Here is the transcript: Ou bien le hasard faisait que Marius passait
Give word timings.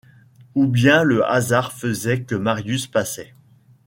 Ou 0.55 0.65
bien 0.65 1.03
le 1.03 1.23
hasard 1.29 1.71
faisait 1.73 2.23
que 2.23 2.33
Marius 2.33 2.87
passait 2.87 3.35